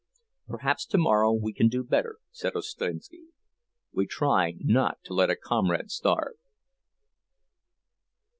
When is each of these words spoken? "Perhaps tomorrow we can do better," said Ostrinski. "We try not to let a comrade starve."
"Perhaps 0.47 0.87
tomorrow 0.87 1.31
we 1.31 1.53
can 1.53 1.67
do 1.67 1.83
better," 1.83 2.17
said 2.31 2.53
Ostrinski. 2.55 3.25
"We 3.93 4.07
try 4.07 4.55
not 4.57 4.97
to 5.03 5.13
let 5.13 5.29
a 5.29 5.35
comrade 5.35 5.91
starve." 5.91 6.37